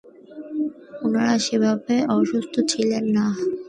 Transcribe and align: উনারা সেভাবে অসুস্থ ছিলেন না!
উনারা 1.01 1.35
সেভাবে 1.45 1.95
অসুস্থ 2.15 2.53
ছিলেন 2.71 3.03
না! 3.15 3.25